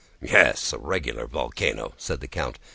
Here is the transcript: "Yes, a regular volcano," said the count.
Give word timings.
"Yes, 0.23 0.73
a 0.73 0.79
regular 0.79 1.27
volcano," 1.27 1.93
said 1.95 2.21
the 2.21 2.27
count. 2.27 2.57